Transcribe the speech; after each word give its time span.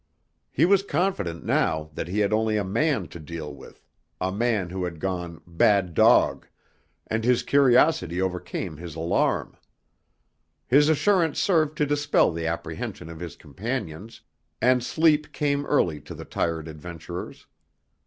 He 0.49 0.65
was 0.65 0.81
confident 0.81 1.45
now 1.45 1.91
that 1.93 2.07
he 2.07 2.17
had 2.21 2.33
only 2.33 2.57
a 2.57 2.63
man 2.63 3.07
to 3.09 3.19
deal 3.19 3.53
with, 3.53 3.83
a 4.19 4.31
man 4.31 4.71
who 4.71 4.83
had 4.83 4.99
gone 4.99 5.41
"bad 5.45 5.93
dog," 5.93 6.47
and 7.05 7.23
his 7.23 7.43
curiosity 7.43 8.19
overcame 8.19 8.77
his 8.77 8.95
alarm. 8.95 9.55
His 10.65 10.89
assurance 10.89 11.39
served 11.39 11.77
to 11.77 11.85
dispel 11.85 12.31
the 12.31 12.47
apprehension 12.47 13.09
of 13.11 13.19
his 13.19 13.35
companions, 13.35 14.21
and 14.59 14.83
sleep 14.83 15.31
came 15.33 15.67
early 15.67 16.01
to 16.01 16.15
the 16.15 16.25
tired 16.25 16.67
adventurers. 16.67 17.45